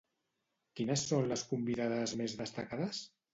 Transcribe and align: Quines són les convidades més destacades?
Quines 0.79 1.03
són 1.11 1.27
les 1.33 1.43
convidades 1.51 2.17
més 2.23 2.35
destacades? 2.41 3.05